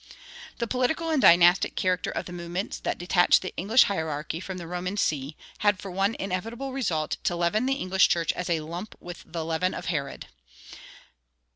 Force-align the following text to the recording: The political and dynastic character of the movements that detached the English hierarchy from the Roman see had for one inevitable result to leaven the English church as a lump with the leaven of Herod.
The 0.57 0.65
political 0.65 1.11
and 1.11 1.21
dynastic 1.21 1.75
character 1.75 2.09
of 2.09 2.25
the 2.25 2.33
movements 2.33 2.79
that 2.79 2.97
detached 2.97 3.43
the 3.43 3.53
English 3.55 3.83
hierarchy 3.83 4.39
from 4.39 4.57
the 4.57 4.65
Roman 4.65 4.97
see 4.97 5.35
had 5.59 5.77
for 5.77 5.91
one 5.91 6.15
inevitable 6.17 6.71
result 6.73 7.17
to 7.23 7.35
leaven 7.35 7.67
the 7.67 7.75
English 7.75 8.09
church 8.09 8.33
as 8.33 8.49
a 8.49 8.61
lump 8.61 8.95
with 8.99 9.21
the 9.27 9.45
leaven 9.45 9.75
of 9.75 9.85
Herod. 9.93 10.25